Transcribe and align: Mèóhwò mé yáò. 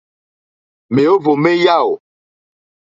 Mèóhwò 0.93 1.31
mé 1.43 1.51
yáò. 1.63 1.91